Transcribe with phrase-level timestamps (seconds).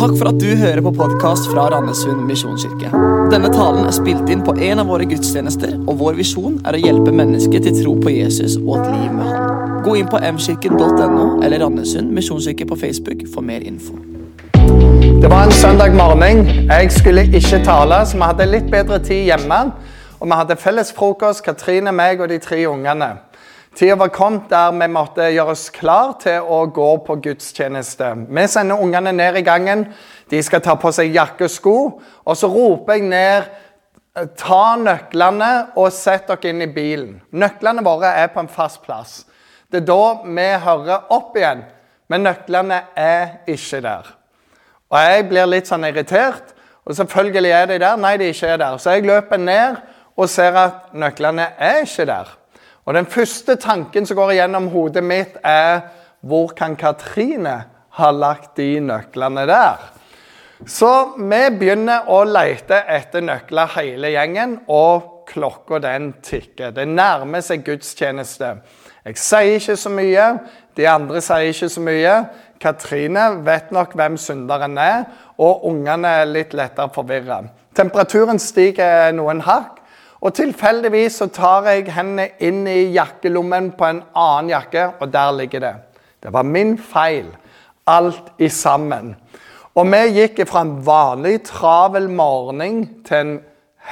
[0.00, 2.88] Takk for at du hører på podkast fra Randesund misjonskirke.
[3.28, 6.80] Denne talen er spilt inn på en av våre gudstjenester, og vår visjon er å
[6.80, 9.74] hjelpe mennesker til tro på Jesus og et liv med Han.
[9.84, 14.00] Gå inn på mkirken.no eller Randesund misjonskirke på Facebook for mer info.
[15.20, 16.46] Det var en søndag morgen.
[16.48, 19.64] Jeg skulle ikke tale, så vi hadde litt bedre tid hjemme.
[20.16, 23.18] Og vi hadde felles frokost, Katrine, meg og de tre ungene.
[23.74, 28.08] Tida var kommet der vi måtte gjøre oss klar til å gå på gudstjeneste.
[28.26, 29.86] Vi sender ungene ned i gangen.
[30.30, 31.76] De skal ta på seg jakke og sko.
[32.26, 33.50] Og så roper jeg ned
[34.10, 37.20] Ta nøklene og sett dere inn i bilen.
[37.30, 39.20] Nøklene våre er på en fast plass.
[39.70, 41.62] Det er da vi hører opp igjen.
[42.10, 44.10] Men nøklene er ikke der.
[44.90, 46.50] Og jeg blir litt sånn irritert.
[46.82, 48.02] Og selvfølgelig er de der.
[48.02, 48.82] Nei, de ikke er der.
[48.82, 49.78] Så jeg løper ned
[50.18, 52.34] og ser at nøklene er ikke der.
[52.90, 55.84] Og Den første tanken som går igjennom hodet mitt, er
[56.26, 57.52] hvor kan Katrine
[57.94, 59.84] ha lagt de nøklene der?
[60.66, 66.74] Så vi begynner å lete etter nøkler hele gjengen, og klokka den tikker.
[66.74, 68.56] Det nærmer seg gudstjeneste.
[69.06, 70.28] Jeg sier ikke så mye,
[70.74, 72.20] de andre sier ikke så mye.
[72.58, 75.04] Katrine vet nok hvem synderen er,
[75.38, 77.44] og ungene er litt lettere forvirra.
[77.78, 79.78] Temperaturen stiger noen hakk,
[80.20, 85.32] og tilfeldigvis så tar jeg hendene inn i jakkelommen på en annen jakke, og der
[85.38, 85.74] ligger det.
[86.20, 87.30] Det var min feil,
[87.88, 89.14] alt i sammen.
[89.74, 93.32] Og vi gikk fra en vanlig travel morgen til en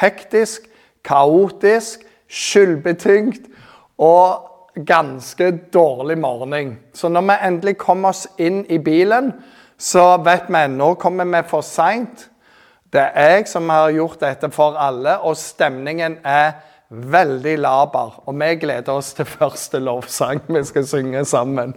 [0.00, 0.66] hektisk,
[1.04, 3.48] kaotisk, skyldbetyngt
[3.98, 6.78] og ganske dårlig morgen.
[6.94, 9.32] Så når vi endelig kom oss inn i bilen,
[9.78, 12.28] så vet vi nå kommer vi for seint.
[12.92, 16.54] Det er jeg som har gjort dette for alle, og stemningen er
[16.88, 18.14] veldig laber.
[18.24, 21.74] Og vi gleder oss til første lovsang vi skal synge sammen.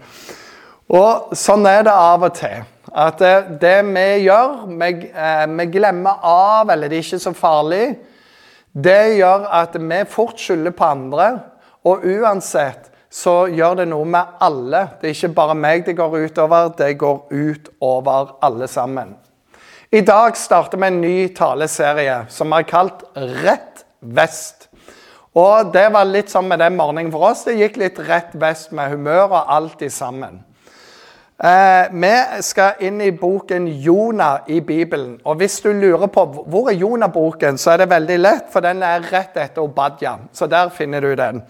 [0.91, 2.63] Og sånn er det av og til.
[2.91, 7.33] At det, det vi gjør, vi, eh, vi, glemmer av, eller det er ikke så
[7.35, 7.85] farlig,
[8.71, 11.27] det gjør at vi fort skylder på andre.
[11.87, 14.85] Og uansett så gjør det noe med alle.
[14.99, 19.15] Det er ikke bare meg det går utover, det går utover alle sammen.
[19.93, 23.01] I dag starter vi en ny taleserie som vi har kalt
[23.43, 24.69] Rett vest.
[25.35, 27.41] Og Det var litt sånn med den morgenen for oss.
[27.43, 30.37] Det gikk litt rett vest med humør og alt i sammen.
[31.43, 35.17] Eh, vi skal inn i boken Jonah i Bibelen.
[35.25, 38.83] Og Hvis du lurer på hvor er Jonah-boken, så er det veldig lett, for den
[38.87, 40.15] er rett etter Obadja.
[40.31, 41.43] Så der finner du den.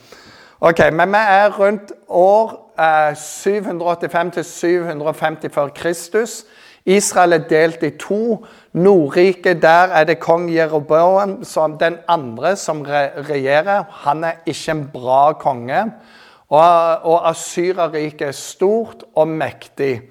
[0.61, 6.43] Ok, Men vi er rundt år eh, 785 til 750 før Kristus.
[6.85, 8.45] Israel er delt i to.
[8.73, 13.83] Nordriket, der er det kong Jeroboam som den andre som regjerer.
[14.05, 15.83] Han er ikke en bra konge.
[16.49, 20.01] Og, og Asyrerriket er stort og mektig.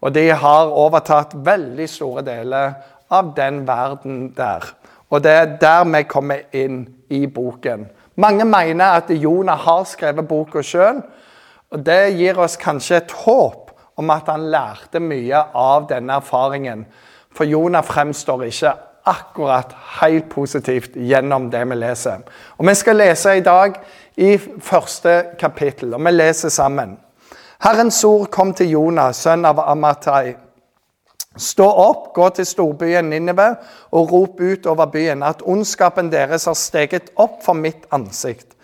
[0.00, 2.76] Og de har overtatt veldig store deler
[3.10, 4.66] av den verden der.
[5.10, 7.88] Og det er der vi kommer inn i boken.
[8.16, 11.00] Mange mener at Jonah har skrevet boka sjøl.
[11.72, 13.67] Det gir oss kanskje et håp
[13.98, 16.86] om at han lærte mye av denne erfaringen.
[17.34, 18.74] For Jonah fremstår ikke
[19.08, 22.24] akkurat helt positivt gjennom det vi leser.
[22.58, 23.78] Og Vi skal lese i dag
[24.16, 26.98] i første kapittel, og vi leser sammen.
[27.60, 30.36] Herrens ord kom til Jonah, sønn av Amatai.
[31.38, 33.48] Stå opp, gå til storbyen Ninive
[33.94, 38.56] og rop ut over byen at ondskapen deres har steget opp for mitt ansikt.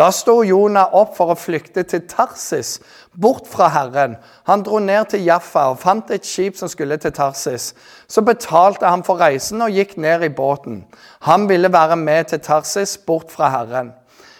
[0.00, 2.78] Da sto Jonah opp for å flykte til Tarsis,
[3.12, 4.14] bort fra Herren.
[4.48, 7.74] Han dro ned til Jaffa og fant et skip som skulle til Tarsis.
[8.08, 10.86] Så betalte han for reisen og gikk ned i båten.
[11.28, 13.92] Han ville være med til Tarsis, bort fra Herren.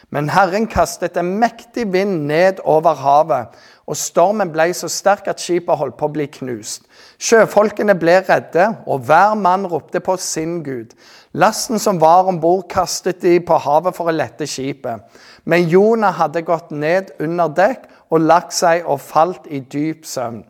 [0.09, 3.53] Men Herren kastet en mektig vind ned over havet,
[3.85, 6.89] og stormen ble så sterk at skipet holdt på å bli knust.
[7.21, 10.95] Sjøfolkene ble redde, og hver mann ropte på sin gud.
[11.37, 15.05] Lasten som var om bord, kastet de på havet for å lette skipet.
[15.45, 20.47] Men Jonah hadde gått ned under dekk og lagt seg og falt i dyp søvn.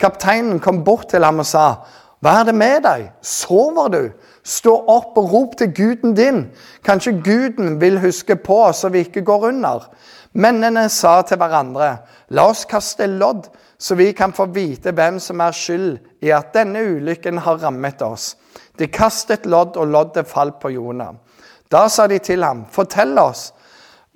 [0.00, 1.84] Kapteinen kom bort til ham og sa,
[2.20, 3.12] 'Hva er det med deg?
[3.22, 4.10] Sover du?
[4.44, 6.50] Stå opp og rop til guden din.'
[6.84, 9.90] 'Kanskje guden vil huske på oss så vi ikke går under.'
[10.32, 11.98] Mennene sa til hverandre,
[12.30, 13.48] 'La oss kaste lodd,
[13.78, 18.02] så vi kan få vite hvem som er skyld i at denne ulykken har rammet
[18.02, 18.36] oss.'
[18.76, 21.14] De kastet lodd, og loddet falt på Jonah.
[21.72, 23.52] Da sa de til ham, 'Fortell oss,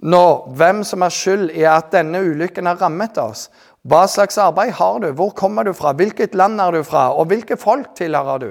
[0.03, 3.49] nå hvem som er skyld i at denne ulykken har rammet oss.
[3.83, 7.27] Hva slags arbeid har du, hvor kommer du fra, hvilket land er du fra, og
[7.27, 8.51] hvilke folk tilhører du?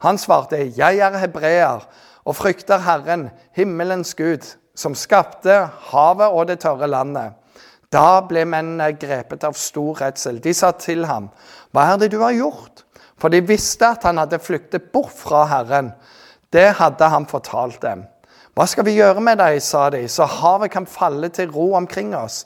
[0.00, 1.84] Han svarte, jeg er hebreer
[2.24, 7.36] og frykter Herren, himmelens Gud, som skapte havet og det tørre landet.
[7.90, 10.38] Da ble mennene grepet av stor redsel.
[10.42, 11.26] De sa til ham,
[11.74, 12.84] hva er det du har gjort?
[13.20, 15.90] For de visste at han hadde flyktet bort fra Herren.
[16.54, 18.06] Det hadde han fortalt dem.
[18.54, 22.14] Hva skal vi gjøre med deg, sa de, så havet kan falle til ro omkring
[22.18, 22.44] oss?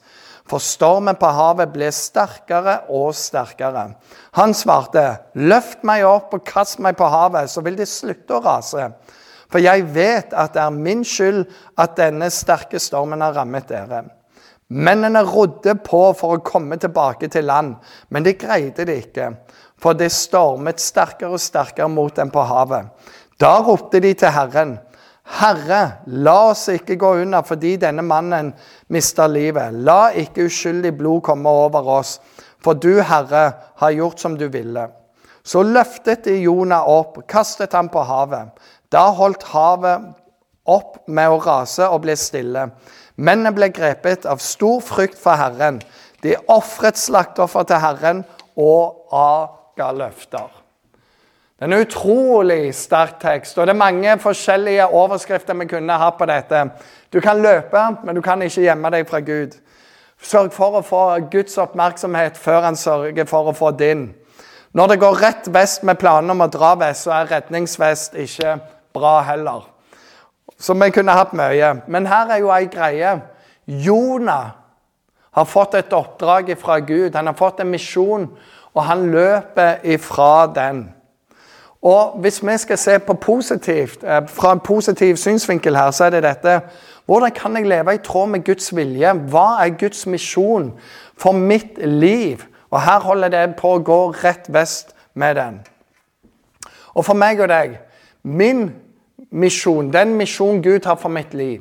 [0.49, 3.87] For stormen på havet ble sterkere og sterkere.
[4.37, 5.05] Han svarte,
[5.41, 8.91] løft meg opp og kast meg på havet, så vil det slutte å rase.
[9.53, 11.45] For jeg vet at det er min skyld
[11.81, 14.05] at denne sterke stormen har rammet dere.
[14.69, 17.75] Mennene rodde på for å komme tilbake til land,
[18.09, 19.29] men de greide det ikke,
[19.77, 22.89] for det stormet sterkere og sterkere mot dem på havet.
[23.41, 24.79] Da ropte de til Herren.
[25.37, 28.53] Herre, la oss ikke gå unna fordi denne mannen
[28.93, 29.77] mister livet.
[29.85, 32.19] La ikke uskyldig blod komme over oss,
[32.61, 33.47] for du, Herre,
[33.81, 34.89] har gjort som du ville.
[35.45, 38.53] Så løftet de Jonah opp, kastet ham på havet.
[38.89, 40.13] Da holdt havet
[40.65, 42.71] opp med å rase og ble stille.
[43.17, 45.79] Mennene ble grepet av stor frykt for Herren.
[46.25, 48.23] De ofret slakteoffer til Herren
[48.57, 50.51] og aga løfter.
[51.55, 56.17] Det er en utrolig sterk tekst, og det er mange forskjellige overskrifter vi kunne hatt
[56.19, 56.65] på dette.
[57.15, 59.55] Du kan løpe, men du kan ikke gjemme deg fra Gud.
[60.19, 64.09] Sørg for å få Guds oppmerksomhet før han sørger for å få din.
[64.75, 68.57] Når det går rett vest med planen om å dra vest, så er redningsvest ikke
[68.97, 69.69] bra heller.
[70.65, 71.75] Så vi kunne hatt mye.
[71.93, 73.19] Men her er jo ei greie.
[73.69, 74.55] Jonah
[75.37, 77.15] har fått et oppdrag fra Gud.
[77.15, 78.29] Han har fått en misjon,
[78.75, 80.87] og han løper ifra den.
[81.85, 86.11] Og hvis vi skal se på positivt, eh, fra en positiv synsvinkel her, så er
[86.11, 86.61] det dette
[87.07, 89.13] Hvordan kan jeg leve i tråd med Guds vilje?
[89.13, 90.73] Hva er Guds misjon
[91.17, 92.45] for mitt liv?
[92.71, 95.61] Og her holder det på å gå rett vest med den.
[96.95, 97.79] Og for meg og deg
[98.23, 98.73] Min
[99.31, 101.61] misjon, den misjon Gud har for mitt liv,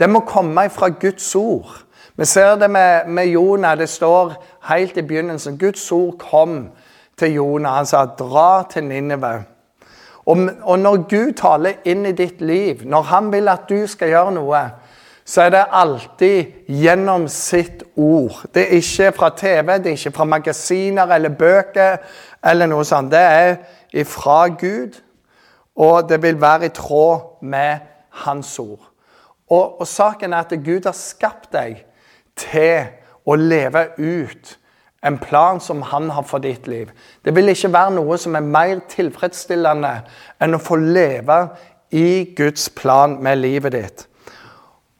[0.00, 1.84] den må komme fra Guds ord.
[2.16, 3.78] Vi ser det med, med Jonah.
[3.78, 4.34] Det står
[4.68, 5.58] helt i begynnelsen.
[5.58, 6.68] Guds ord kom
[7.18, 7.76] til Jonah.
[7.76, 9.42] Han sa 'dra til Ninive'.
[10.26, 14.08] Og, og, når Gud taler inn i ditt liv, når han vil at du skal
[14.08, 14.60] gjøre noe,
[15.24, 18.44] så er det alltid gjennom sitt ord.
[18.54, 21.96] Det er ikke fra TV, det er ikke fra magasiner eller bøker
[22.44, 23.12] eller noe sånt.
[23.12, 23.56] Det er
[23.92, 25.00] ifra Gud,
[25.76, 27.78] og det vil være i tråd med
[28.24, 28.90] Hans ord.
[29.50, 31.80] Og, og saken er at Gud har skapt deg
[32.38, 32.86] til
[33.26, 34.54] å leve ut
[35.04, 36.88] en plan som han har for ditt liv.
[37.24, 39.92] Det vil ikke være noe som er mer tilfredsstillende
[40.42, 41.40] enn å få leve
[41.94, 44.06] i Guds plan med livet ditt.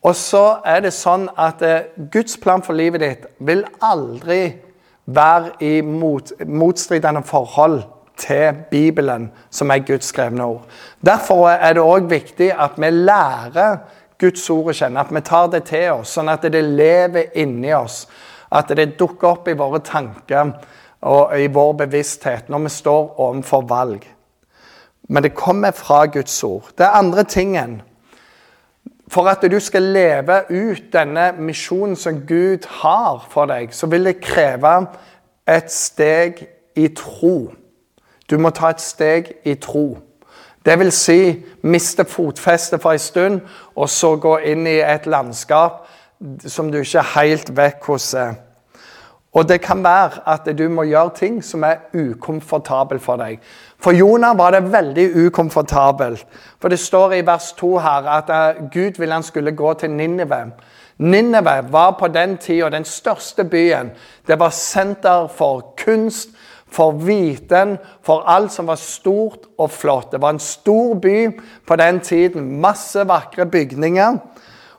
[0.05, 4.59] Og så er det sånn at eh, Guds plan for livet ditt vil aldri
[5.05, 7.81] være i mot, motstridende forhold
[8.16, 10.66] til Bibelen, som er Guds skrevne ord.
[11.06, 13.76] Derfor er det òg viktig at vi lærer
[14.20, 17.72] Guds ord å kjenne, at vi tar det til oss, sånn at det lever inni
[17.75, 18.05] oss.
[18.55, 20.52] At det dukker opp i våre tanker
[21.05, 24.06] og i vår bevissthet når vi står overfor valg.
[25.08, 26.70] Men det kommer fra Guds ord.
[26.78, 27.82] Det andre tingen
[29.08, 34.08] For at du skal leve ut denne misjonen som Gud har for deg, så vil
[34.08, 34.87] det kreve
[35.46, 36.40] et steg
[36.75, 37.52] i tro.
[38.31, 39.99] Du må ta et steg i tro.
[40.65, 41.19] Det vil si
[41.62, 43.41] miste fotfestet for en stund,
[43.76, 45.85] og så gå inn i et landskap
[46.47, 48.15] som du ikke er helt vekk hos.
[49.35, 53.41] Og det kan være at du må gjøre ting som er ukomfortabel for deg.
[53.82, 56.26] For Jonah var det veldig ukomfortabelt.
[56.61, 59.90] For det står i vers 2 her at eh, Gud ville han skulle gå til
[59.90, 60.52] Ninive.
[60.99, 63.90] Ninive var på den tida den største byen.
[64.26, 66.28] Det var senter for kunst,
[66.75, 70.11] for viten, for alt som var stort og flott.
[70.12, 71.31] Det var en stor by
[71.66, 72.50] på den tiden.
[72.61, 74.19] Masse vakre bygninger.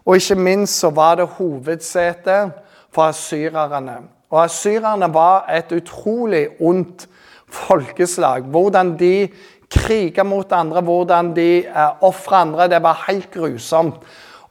[0.05, 2.51] Og ikke minst så var det hovedsete
[2.93, 3.97] for asyrerne.
[4.29, 7.07] Og asyrerne var et utrolig ondt
[7.47, 8.43] folkeslag.
[8.51, 9.29] Hvordan de
[9.71, 12.69] kriga mot andre, hvordan de eh, ofra andre.
[12.69, 13.95] Det var helt grusomt.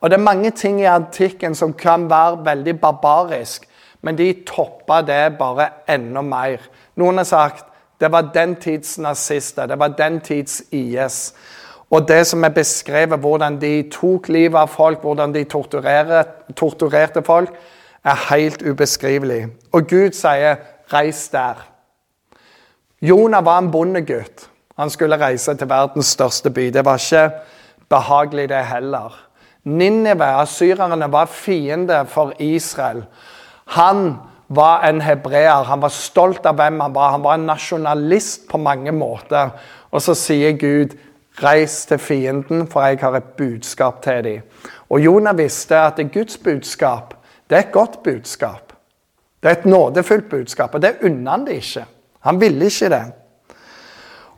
[0.00, 3.64] Og det er mange ting i antikken som kan være veldig barbarisk,
[4.04, 6.58] men de toppa det bare enda mer.
[6.96, 7.64] Noen har sagt
[8.00, 11.34] det var den tids nazister, det var den tids IS.
[11.90, 17.54] Og det som er beskrevet, hvordan de tok livet av folk, hvordan de torturerte folk,
[18.04, 19.46] er helt ubeskrivelig.
[19.72, 20.56] Og Gud sier
[20.92, 21.62] 'reis der'.
[23.02, 24.50] Jonah var en bondegutt.
[24.76, 26.70] Han skulle reise til verdens største by.
[26.72, 27.30] Det var ikke
[27.88, 29.26] behagelig, det heller.
[29.64, 33.04] Ninive, asyrerne, var fiende for Israel.
[33.66, 34.16] Han
[34.48, 35.64] var en hebreer.
[35.64, 37.10] Han var stolt av hvem han var.
[37.10, 39.50] Han var en nasjonalist på mange måter.
[39.90, 40.96] Og så sier Gud,
[41.42, 44.42] 'Reis til fienden, for jeg har et budskap til dem'.
[44.90, 47.14] Og Jonah visste at Guds budskap
[47.50, 48.72] det er et godt budskap.
[49.42, 51.84] Det er et nådefullt budskap, og det unner han det ikke.
[52.20, 53.04] Han ville ikke det.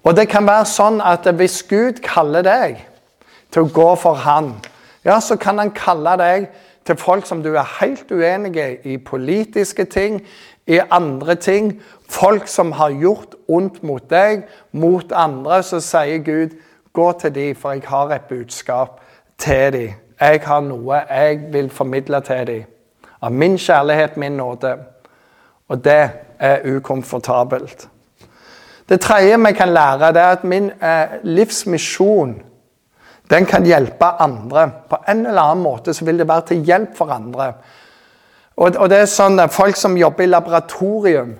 [0.04, 2.80] Og det kan være sånn at hvis Gud kaller deg
[3.50, 4.52] til å gå for Han,
[5.04, 9.84] ja, så kan han kalle deg til folk som du er helt uenige i politiske
[9.84, 10.22] ting,
[10.66, 11.82] i andre ting.
[12.08, 15.62] Folk som har gjort ondt mot deg, mot andre.
[15.62, 16.54] Så sier Gud,
[16.92, 19.00] gå til dem, for jeg har et budskap
[19.38, 19.90] til dem.
[20.20, 22.62] Jeg har noe jeg vil formidle til dem.
[23.22, 24.76] Av min kjærlighet, min nåde.
[25.68, 27.88] Og det er ukomfortabelt.
[28.88, 32.42] Det tredje vi kan lære, det er at min eh, livsmisjon
[33.30, 34.68] den kan hjelpe andre.
[34.88, 37.50] På en eller annen måte så vil det være til hjelp for andre.
[38.56, 41.34] Og, og det er sånn at Folk som jobber i laboratorium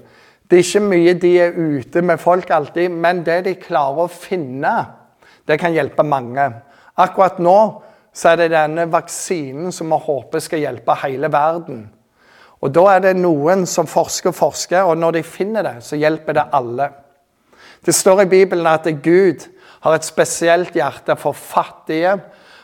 [0.47, 4.13] Det er ikke mye de er ute med folk alltid, men det de klarer å
[4.13, 4.75] finne,
[5.43, 6.45] det kan hjelpe mange.
[7.03, 7.57] Akkurat nå
[8.15, 11.81] så er det denne vaksinen som vi håper skal hjelpe hele verden.
[12.63, 15.99] Og Da er det noen som forsker og forsker, og når de finner det, så
[15.99, 16.89] hjelper det alle.
[17.85, 19.45] Det står i Bibelen at Gud
[19.81, 22.17] har et spesielt hjerte for fattige,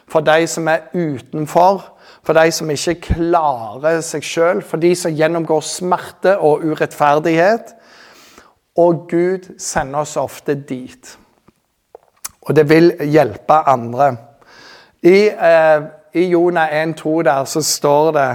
[0.08, 1.84] for de som er utenfor,
[2.22, 7.72] for de som ikke klarer seg sjøl, for de som gjennomgår smerte og urettferdighet.
[8.78, 11.16] Og Gud sender oss ofte dit.
[12.42, 14.16] Og det vil hjelpe andre.
[15.02, 15.82] I, eh,
[16.14, 18.30] i Jonah 1,2 der så står det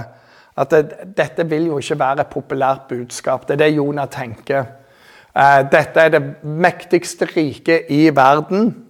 [0.58, 3.48] at det, dette vil jo ikke være et populært budskap.
[3.48, 4.64] Det er det Jonah tenker.
[5.36, 8.84] Eh, dette er det mektigste riket i verden.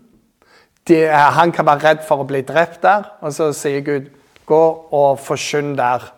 [0.88, 4.09] De, eh, han kan være redd for å bli drept der, og så sier Gud
[4.47, 6.12] gå og forsyn der.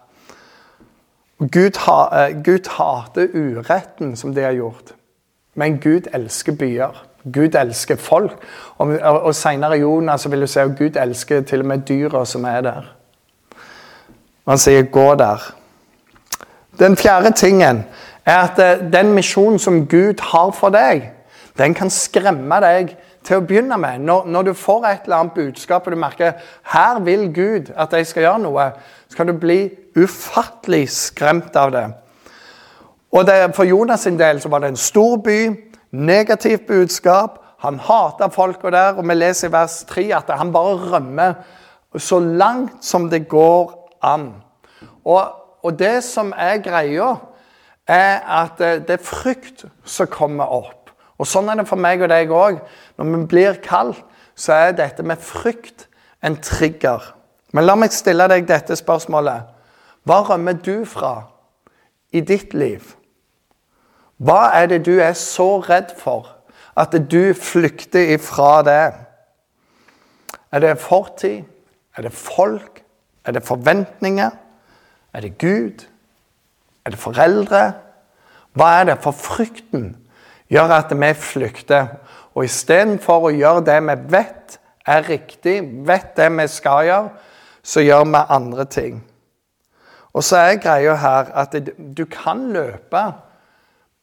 [1.41, 4.93] Gud, ha, eh, Gud hater uretten som de har gjort,
[5.55, 7.07] men Gud elsker byer.
[7.33, 8.33] Gud elsker folk.
[8.79, 12.25] Og, og, Senere i Jonas vil du se at Gud elsker til og med dyra
[12.25, 12.97] som er der.
[14.49, 15.53] Han sier 'gå der'.
[16.79, 17.85] Den fjerde tingen
[18.25, 21.11] er at eh, den misjonen som Gud har for deg,
[21.59, 22.95] den kan skremme deg
[23.27, 24.00] til å begynne med.
[24.07, 26.39] Når, når, du får et eller annet budskap og du merker
[26.73, 28.69] her vil Gud at jeg skal gjøre noe,
[29.09, 29.62] så kan du bli
[29.99, 31.87] ufattelig skremt av det.
[33.11, 35.41] Og det, For Jonas sin del så var det en stor by,
[35.91, 37.41] negativt budskap.
[37.61, 41.35] Han hata folka der, og vi leser i vers 3 at han bare rømmer
[41.99, 43.75] så langt som det går
[44.07, 44.31] an.
[45.05, 45.21] Og,
[45.62, 47.17] og det som er greia,
[47.90, 50.92] er at det er frykt som kommer opp.
[51.20, 52.61] Og Sånn er det for meg og deg òg.
[52.97, 54.00] Når vi blir kalt,
[54.38, 55.88] så er dette med frykt
[56.25, 57.02] en trigger.
[57.52, 59.49] Men la meg stille deg dette spørsmålet.
[60.09, 61.28] Hva rømmer du fra
[62.12, 62.94] i ditt liv?
[64.20, 66.28] Hva er det du er så redd for
[66.78, 68.85] at du flykter ifra det?
[70.52, 71.44] Er det fortid?
[71.97, 72.82] Er det folk?
[73.25, 74.30] Er det forventninger?
[75.12, 75.87] Er det Gud?
[76.84, 77.62] Er det foreldre?
[78.56, 78.99] Hva er det?
[79.04, 79.92] For frykten
[80.50, 81.94] gjør at vi flykter.
[82.34, 87.10] Og istedenfor å gjøre det vi vet er riktig, vet det vi skal gjøre,
[87.62, 89.02] så gjør vi andre ting.
[90.12, 93.04] Og så er greia her at du kan løpe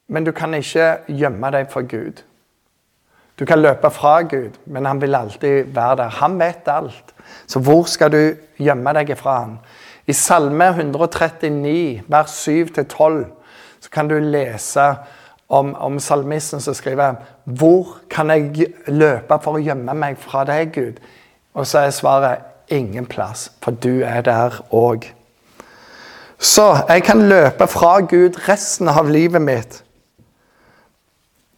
[0.07, 2.23] men du kan ikke gjemme deg for Gud.
[3.37, 6.15] Du kan løpe fra Gud, men han vil alltid være der.
[6.21, 7.13] Han vet alt.
[7.47, 8.21] Så hvor skal du
[8.57, 9.57] gjemme deg fra han?
[10.07, 13.25] I Salme 139, vers 7-12,
[13.79, 14.95] så kan du lese
[15.47, 20.71] om, om salmisten som skriver Hvor kan jeg løpe for å gjemme meg fra deg,
[20.75, 21.01] Gud?
[21.53, 25.09] Og så er svaret ingen plass, for du er der òg.
[26.39, 29.83] Så jeg kan løpe fra Gud resten av livet mitt.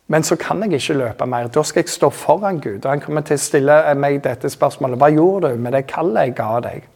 [0.07, 1.51] Men så kan jeg ikke løpe mer.
[1.53, 2.85] Da skal jeg stå foran Gud.
[2.85, 4.97] Og han kommer til å stille meg dette spørsmålet.
[4.97, 6.87] Hva gjorde du med det kallet jeg ga deg?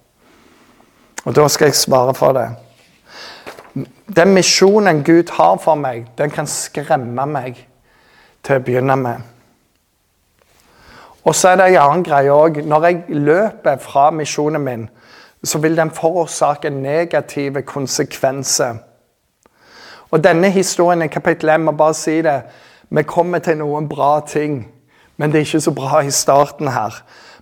[1.24, 2.48] Og da skal jeg svare for det.
[4.16, 7.62] Den misjonen Gud har for meg, den kan skremme meg
[8.44, 9.30] til å begynne med.
[11.24, 12.60] Og så er det en annen greie òg.
[12.68, 14.90] Når jeg løper fra misjonen min,
[15.44, 18.76] så vil den forårsake negative konsekvenser.
[20.12, 22.42] Og denne historien i kapittel 1 må bare si det
[22.94, 24.68] vi kommer til noen bra ting,
[25.18, 27.00] men det er ikke så bra i starten her.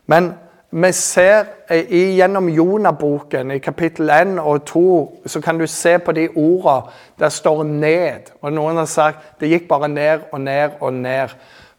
[0.08, 0.34] Men
[0.72, 6.30] vi ser gjennom Jonah-boken, i kapittel 1 og 2, så kan du se på de
[6.36, 8.32] ordene der står 'ned'.
[8.42, 11.30] Og Noen har sagt det gikk bare ned og ned og ned.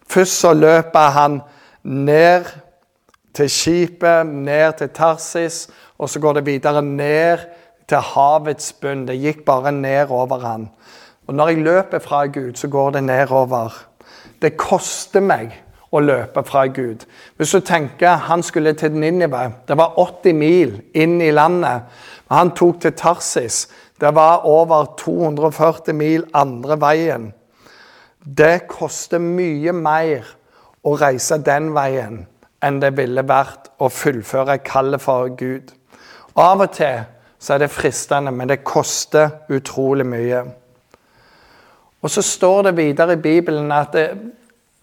[0.09, 1.41] Først så løper han
[1.83, 2.45] ned
[3.35, 7.39] til skipet, ned til Tarsis, og så går det videre ned
[7.89, 9.09] til havets bunn.
[9.09, 10.71] Det gikk bare ned over han.
[11.27, 13.87] Og når jeg løper fra Gud, så går det nedover.
[14.43, 17.05] Det koster meg å løpe fra Gud.
[17.37, 21.83] Hvis du tenker han skulle til Ninive Det var 80 mil inn i landet.
[22.31, 23.69] Han tok til Tarsis.
[24.01, 27.33] Det var over 240 mil andre veien.
[28.25, 30.27] Det koster mye mer
[30.83, 32.27] å reise den veien
[32.63, 35.73] enn det ville vært å fullføre kallet for Gud.
[36.39, 37.03] Av og til
[37.43, 40.45] så er det fristende, men det koster utrolig mye.
[42.03, 44.07] Og så står det videre i Bibelen at, det,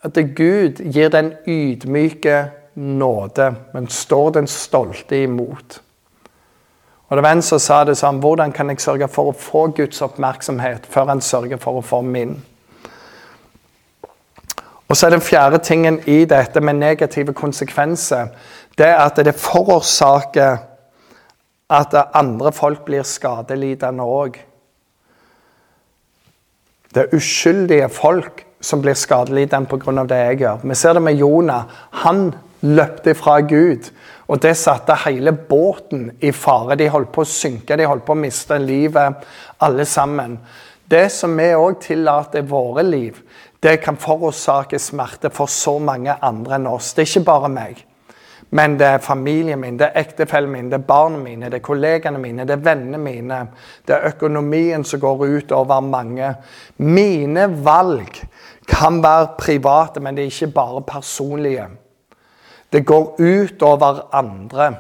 [0.02, 5.82] at Gud gir den ydmyke nåde, men står den stolte imot.
[7.10, 9.68] Og det var En som sa det sånn Hvordan kan jeg sørge for å få
[9.74, 12.36] Guds oppmerksomhet før han sørger for å få min?
[14.88, 18.30] Og så er Den fjerde tingen i dette med negative konsekvenser
[18.78, 20.58] det er at det forårsaker
[21.70, 24.38] at andre folk blir skadelidende òg.
[26.96, 30.04] Det er uskyldige folk som blir skadelidende pga.
[30.04, 30.64] det jeg gjør.
[30.64, 31.64] Vi ser det med Jonah.
[31.92, 33.92] Han løpte fra Gud.
[34.28, 36.76] Og det satte hele båten i fare.
[36.76, 39.26] De holdt på å synke, de holdt på å miste livet,
[39.60, 40.38] alle sammen.
[40.90, 43.18] Det som vi òg tillater våre liv,
[43.60, 46.94] det kan forårsake smerte for så mange andre enn oss.
[46.94, 47.89] Det er ikke bare meg.
[48.52, 51.66] Men det er familien min, det er ektefellen min, det er barna mine, det er
[51.66, 53.44] kollegene mine, det er vennene mine.
[53.88, 56.32] Det er økonomien som går ut over mange.
[56.78, 58.24] Mine valg
[58.68, 61.68] kan være private, men det er ikke bare personlige.
[62.74, 64.74] Det går ut over andre.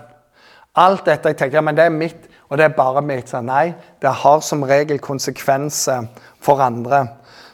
[0.75, 3.33] Alt dette jeg tenker, men det er mitt, og det er bare mitt.
[3.43, 6.09] Nei, det har som regel konsekvenser
[6.41, 7.05] for andre.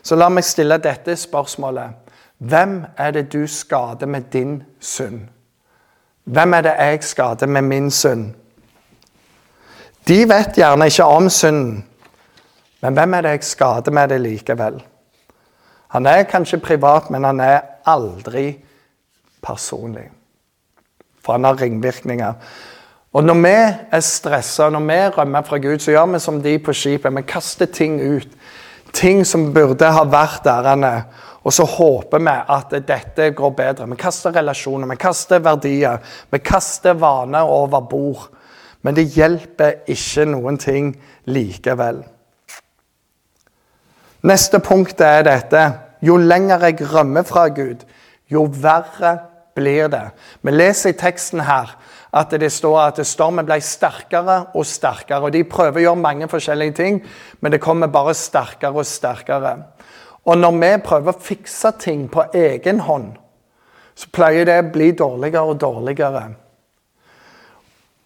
[0.03, 2.03] Så la meg stille dette spørsmålet.
[2.37, 5.34] Hvem er det du skader med din synd?
[6.25, 8.33] Hvem er det jeg skader med min synd?
[10.07, 11.85] De vet gjerne ikke om synden,
[12.81, 14.83] men hvem er det jeg skader med det likevel?
[15.87, 18.51] Han er kanskje privat, men han er aldri
[19.41, 20.09] personlig
[21.25, 22.33] for han har ringvirkninger.
[23.15, 23.55] Og når vi
[23.91, 27.15] er stressa, når vi rømmer fra Gud, så gjør vi som de på skipet.
[27.15, 28.27] Vi kaster ting ut.
[28.93, 31.01] Ting som burde ha vært der.
[31.45, 33.85] Og så håper vi at dette går bedre.
[33.91, 36.01] Vi kaster relasjoner, vi kaster verdier.
[36.31, 38.25] Vi kaster vaner over bord.
[38.81, 40.91] Men det hjelper ikke noen ting
[41.29, 42.01] likevel.
[44.25, 45.63] Neste punkt er dette.
[46.05, 47.85] Jo lenger jeg rømmer fra Gud,
[48.29, 49.15] jo verre
[49.55, 50.09] blir det.
[50.41, 51.75] Vi leser i teksten her
[52.15, 55.21] at det står at stormen ble sterkere og sterkere.
[55.23, 56.99] og De prøver å gjøre mange forskjellige ting,
[57.41, 59.55] men det kommer bare sterkere og sterkere.
[60.25, 63.13] Og når vi prøver å fikse ting på egen hånd,
[63.95, 66.23] så pleier det å bli dårligere og dårligere.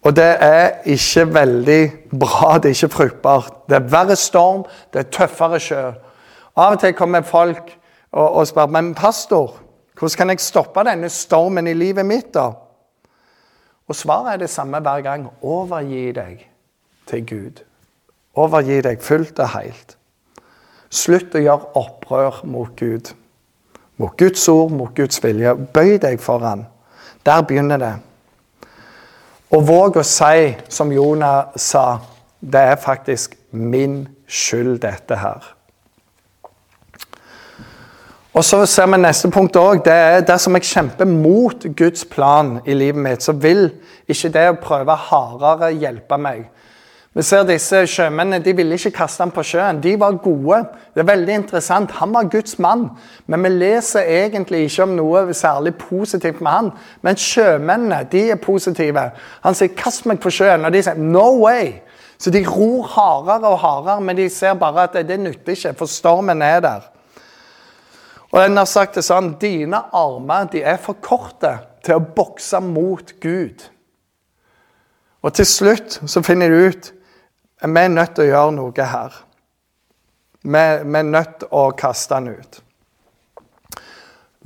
[0.03, 3.53] Og det er ikke veldig bra, det er ikke fruktbart.
[3.69, 5.82] Det er verre storm, det er tøffere sjø.
[6.60, 7.73] Av og til kommer folk
[8.12, 9.58] og, og spør men pastor,
[9.99, 12.51] hvordan kan jeg stoppe denne stormen i livet mitt, da?
[13.89, 15.27] Og svaret er det samme hver gang.
[15.41, 16.43] Overgi deg
[17.10, 17.63] til Gud.
[18.36, 19.98] Overgi deg fullt og helt.
[20.89, 23.12] Slutt å gjøre opprør mot Gud.
[23.99, 25.54] Mot Guds ord, mot Guds vilje.
[25.73, 26.65] Bøy deg for Han.
[27.25, 27.93] Der begynner det.
[29.54, 31.99] Og våg å si, som Jonah sa,
[32.39, 35.56] det er faktisk min skyld, dette her.
[38.34, 39.82] Og så ser vi neste punkt òg.
[39.84, 43.71] Det er dersom jeg kjemper mot Guds plan i livet mitt, så vil
[44.08, 46.45] ikke det å prøve hardere hjelpe meg.
[47.17, 49.79] Vi ser disse sjømennene de ville ikke kaste ham på sjøen.
[49.81, 50.59] De var gode.
[50.93, 51.95] Det er veldig interessant.
[51.97, 52.85] Han var Guds mann.
[53.25, 56.69] Men vi leser egentlig ikke om noe særlig positivt med han.
[57.01, 59.09] Men sjømennene de er positive.
[59.41, 61.81] Han sier 'kast meg på sjøen', og de sier 'no way'.
[62.19, 65.85] Så de ror hardere og hardere, men de ser bare at det, nytter ikke, for
[65.85, 66.81] stormen er der.
[68.31, 72.59] Og den har sagt det sånn Dine armer de er for korte til å bokse
[72.59, 73.63] mot Gud.
[75.21, 76.93] Og til slutt så finner de ut
[77.67, 79.19] vi er nødt til å gjøre noe her.
[80.43, 82.59] Vi, er nødt til å kaste den ut.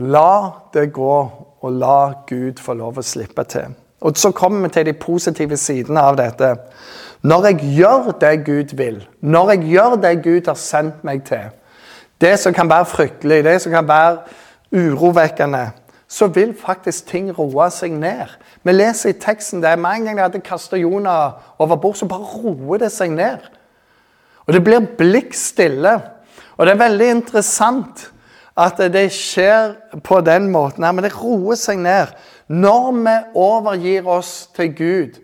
[0.01, 1.15] La det gå,
[1.63, 3.75] og la Gud få lov å slippe til.
[4.01, 6.55] Og Så kommer vi til de positive sidene av dette.
[7.23, 11.53] Når jeg gjør det Gud vil, når jeg gjør det Gud har sendt meg til,
[12.21, 14.17] det som kan være fryktelig, det som kan være
[14.73, 15.69] urovekkende,
[16.13, 18.35] så vil faktisk ting roe seg ned.
[18.61, 22.05] Vi leser i teksten det med en gang de hadde kasta Jonah over bord, så
[22.05, 23.41] bare roer det seg ned.
[24.45, 25.95] Og det blir blikk stille.
[26.57, 28.11] Og det er veldig interessant
[28.53, 29.73] at det skjer
[30.05, 32.13] på den måten her, men det roer seg ned.
[32.45, 35.17] Når vi overgir oss til Gud,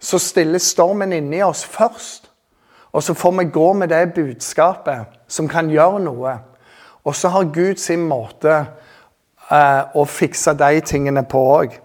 [0.00, 2.30] så stiller stormen inni oss først.
[2.92, 6.38] Og så får vi gå med det budskapet som kan gjøre noe.
[7.04, 8.62] Og så har Gud sin måte
[9.52, 11.76] eh, å fikse de tingene på òg.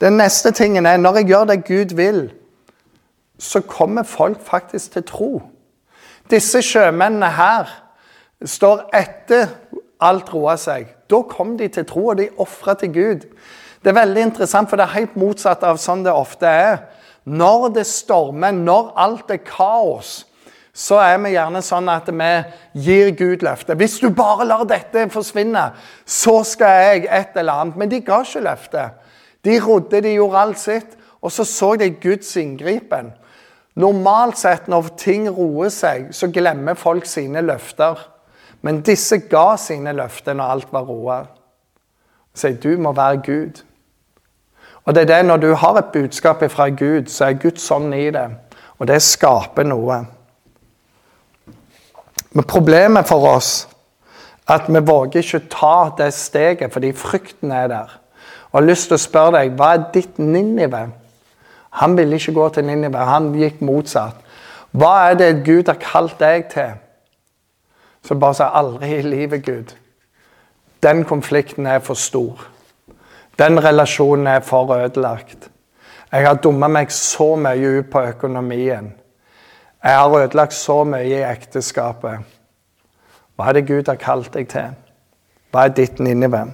[0.00, 2.22] Den neste tingen er når jeg gjør det Gud vil,
[3.38, 5.30] så kommer folk faktisk til tro.
[6.30, 7.70] Disse sjømennene her
[8.44, 9.50] står etter
[10.02, 10.88] alt roa seg.
[11.10, 13.26] Da kom de til tro, og de ofra til Gud.
[13.82, 16.76] Det er veldig interessant, for det er helt motsatt av sånn det ofte er.
[17.24, 20.22] Når det stormer, når alt er kaos,
[20.72, 22.30] så er vi gjerne sånn at vi
[22.80, 23.76] gir Gud løftet.
[23.76, 25.66] Hvis du bare lar dette forsvinne,
[26.08, 27.76] så skal jeg et eller annet.
[27.76, 28.94] Men de ga ikke løftet.
[29.44, 30.96] De rodde, de gjorde alt sitt.
[31.22, 33.12] Og så så de Guds inngripen.
[33.76, 38.00] Normalt sett når ting roer seg, så glemmer folk sine løfter.
[38.64, 41.20] Men disse ga sine løfter når alt var roa.
[42.34, 43.62] Sier du må være Gud.
[44.84, 47.94] Og det er det når du har et budskap fra Gud, så er Guds ånd
[47.94, 48.26] i det.
[48.78, 50.00] Og det skaper noe.
[52.32, 53.68] Men problemet for oss
[54.48, 57.98] er at vi våger ikke ta det steget fordi frykten er der.
[58.52, 60.86] Og jeg har lyst til å spørre deg, hva er ditt Ninive?
[61.80, 64.18] Han ville ikke gå til Ninive, han gikk motsatt.
[64.72, 66.74] Hva er det Gud har kalt deg til?
[68.04, 69.74] Så bare si aldri i livet, Gud.
[70.82, 72.48] Den konflikten er for stor.
[73.38, 75.48] Den relasjonen er for ødelagt.
[76.12, 78.92] Jeg har dumma meg så mye ut på økonomien.
[79.84, 82.18] Jeg har ødelagt så mye i ekteskapet.
[83.34, 84.76] Hva er det Gud har kalt deg til?
[85.50, 86.44] Hva er ditt Ninive?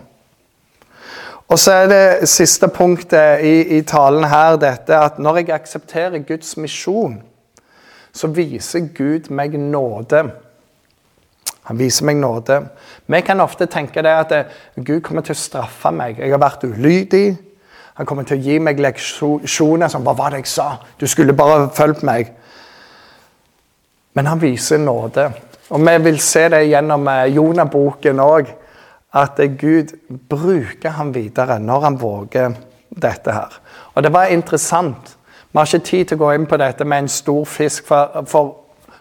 [1.48, 6.24] Og så er det siste punktet i, i, talen her dette at når jeg aksepterer
[6.24, 7.18] Guds misjon,
[8.12, 10.24] så viser Gud meg nåde.
[11.68, 12.62] Han viser meg nåde.
[13.06, 14.34] Vi kan ofte tenke det at
[14.76, 16.16] Gud kommer til å straffe meg.
[16.16, 17.36] Jeg har vært ulydig.
[18.00, 20.70] Han kommer til å gi meg leksjoner som Hva var det jeg sa?
[21.00, 22.32] Du skulle bare fulgt meg.
[24.18, 25.30] Men han viser nåde.
[25.70, 28.48] Og vi vil se det gjennom eh, Jonah-boken òg
[29.14, 29.92] at Gud
[30.28, 32.56] bruker ham videre når han våger
[32.90, 33.60] dette her.
[33.94, 35.12] Og det var interessant.
[35.52, 37.86] Vi har ikke tid til å gå inn på dette med en stor fisk.
[37.86, 38.50] For, for,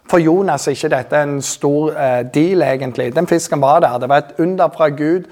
[0.06, 3.10] for Jonas er ikke dette en stor eh, deal, egentlig.
[3.16, 3.98] Den fisken var der.
[3.98, 5.26] Det var et under fra Gud.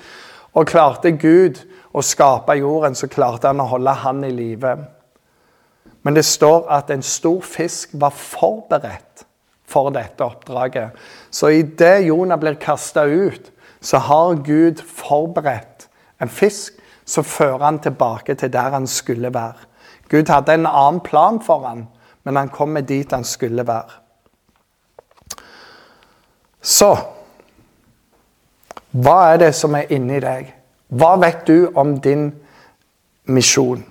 [0.58, 1.62] Og klarte Gud
[1.94, 4.74] å skape jorden, så klarte han å holde han i live.
[6.02, 9.28] Men det står at en stor fisk var forberedt
[9.68, 10.96] for dette oppdraget.
[11.32, 13.52] Så idet Jonah blir kasta ut,
[13.82, 15.88] så har Gud forberedt
[16.22, 19.68] en fisk som fører han tilbake til der han skulle være.
[20.10, 21.88] Gud hadde en annen plan for han,
[22.24, 24.02] men han kommer dit han skulle være.
[26.62, 26.96] Så
[28.96, 30.54] Hva er det som er inni deg?
[30.88, 32.30] Hva vet du om din
[33.28, 33.84] misjon?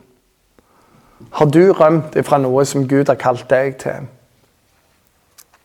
[1.31, 4.07] Har du rømt fra noe som Gud har kalt deg til?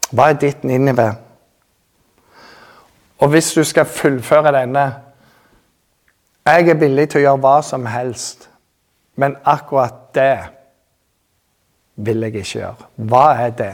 [0.10, 1.12] Hva er ditt Ninive?
[3.19, 4.86] Og hvis du skal fullføre denne
[6.45, 8.48] Jeg er villig til å gjøre hva som helst,
[9.15, 10.39] men akkurat det
[11.95, 12.88] vil jeg ikke gjøre.
[12.95, 13.74] Hva er det?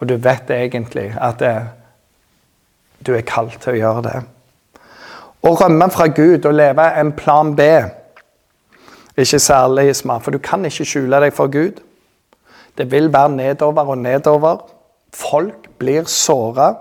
[0.00, 1.54] Og du vet egentlig at det,
[3.06, 4.16] du er kalt til å gjøre det.
[5.46, 7.68] Å rømme fra Gud og leve en plan B
[9.20, 11.80] ikke særlig smart, for du kan ikke skjule deg for Gud.
[12.78, 14.62] Det vil være nedover og nedover.
[15.12, 16.74] Folk blir såra.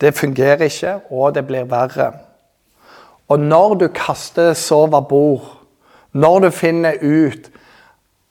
[0.00, 2.12] Det fungerer ikke, og det blir verre.
[3.28, 5.56] Og når du kaster så over bord,
[6.12, 7.50] når du finner ut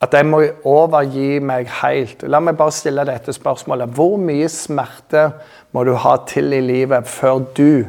[0.02, 3.92] at jeg må overgi meg helt La meg bare stille dette spørsmålet.
[3.96, 5.30] Hvor mye smerte
[5.76, 7.86] må du ha til i livet før du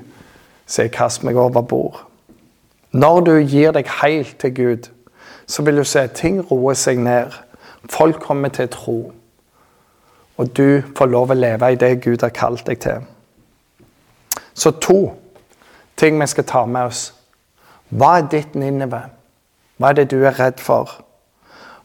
[0.66, 2.06] sier 'kast meg over bord'?
[2.92, 4.90] Når du gir deg helt til Gud,
[5.46, 7.30] så vil du se ting roer seg ned.
[7.90, 9.12] Folk kommer til tro.
[10.40, 13.04] Og du får lov å leve i det Gud har kalt deg til.
[14.56, 15.12] Så to
[16.00, 17.10] ting vi skal ta med oss.
[17.90, 19.02] Hva er ditt Ninneve?
[19.76, 20.94] Hva er det du er redd for?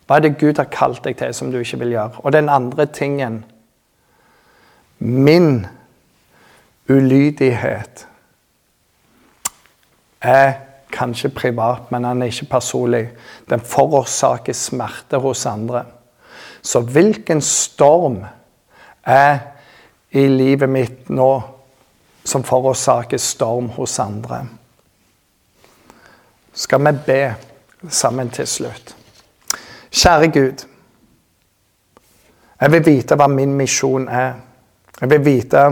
[0.05, 2.23] Hva er det Gud har kalt deg til som du ikke vil gjøre?
[2.23, 3.43] Og den andre tingen
[4.99, 5.65] Min
[6.87, 8.05] ulydighet
[10.21, 10.53] er
[10.91, 13.09] kanskje privat, men den er ikke personlig.
[13.49, 15.83] Den forårsaker smerte hos andre.
[16.61, 18.23] Så hvilken storm
[19.05, 19.39] er
[20.15, 21.31] i livet mitt nå
[22.25, 24.45] som forårsaker storm hos andre.
[26.53, 27.19] Skal vi be
[27.89, 28.95] sammen til slutt?
[29.91, 30.65] Kjære Gud.
[32.61, 34.33] Jeg vil vite hva min misjon er.
[35.01, 35.65] Jeg vil vite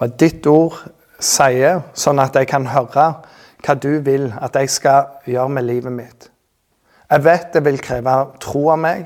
[0.00, 0.78] hva ditt ord
[1.20, 3.06] sier, sånn at jeg kan høre
[3.60, 6.30] hva du vil at jeg skal gjøre med livet mitt.
[7.10, 9.04] Jeg vet det vil kreve tro av meg.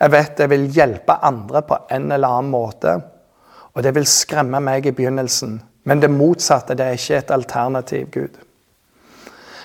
[0.00, 2.94] Jeg vet det vil hjelpe andre på en eller annen måte.
[3.74, 5.58] Og det vil skremme meg i begynnelsen.
[5.84, 8.38] Men det motsatte det er ikke et alternativ, Gud.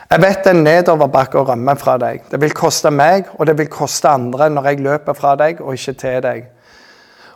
[0.10, 2.28] Jeg vet det er nedoverbakke å rømme fra deg.
[2.30, 5.74] Det vil koste meg, og det vil koste andre når jeg løper fra deg og
[5.74, 6.46] ikke til deg.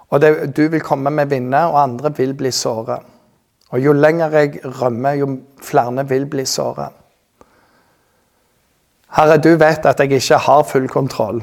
[0.09, 2.99] Og det, Du vil komme med vinner, og andre vil bli såra.
[3.71, 5.27] Og jo lenger jeg rømmer, jo
[5.61, 6.95] flere vil bli såret.
[9.09, 11.41] Herre, du vet at jeg ikke har full kontroll.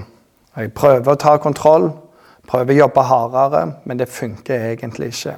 [0.56, 1.90] Jeg prøver å ta kontroll,
[2.48, 5.36] prøver å jobbe hardere, men det funker egentlig ikke.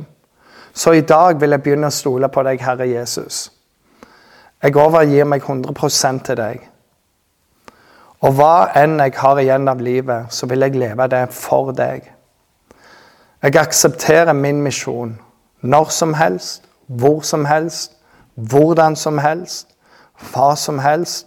[0.72, 3.48] Så i dag vil jeg begynne å stole på deg, Herre Jesus.
[4.62, 6.68] Jeg overgir meg 100% til deg.
[8.20, 12.06] Og hva enn jeg har igjen av livet, så vil jeg leve det for deg.
[13.42, 15.16] Jeg aksepterer min misjon
[15.62, 17.94] når som helst, hvor som helst,
[18.34, 19.68] hvordan som helst,
[20.32, 21.26] hva som helst.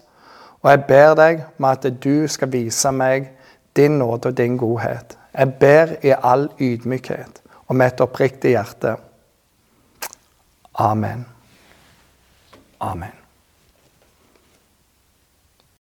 [0.62, 3.32] Og jeg ber deg om at du skal vise meg
[3.76, 5.18] din nåde og din godhet.
[5.34, 8.96] Jeg ber i all ydmykhet og med et oppriktig hjerte.
[10.76, 11.26] Amen.
[12.80, 13.21] Amen.